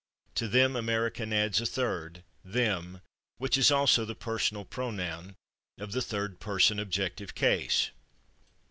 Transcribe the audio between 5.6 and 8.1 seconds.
of the third person, objective case.